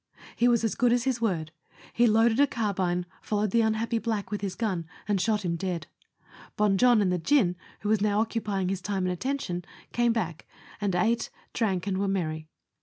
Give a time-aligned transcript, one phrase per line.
[0.35, 1.51] He was as good as his word.
[1.93, 5.85] He loaded a carbine, followed the unhappy black with his gun, and shot him dead.
[6.57, 10.47] Bon Jon and the gin, who was now occupying his time and attention, <jame back,
[10.81, 12.47] and eat, drank, and were merry.